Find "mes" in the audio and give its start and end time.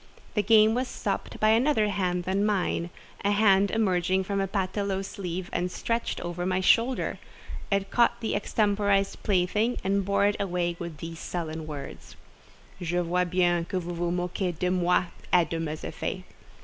15.59-15.83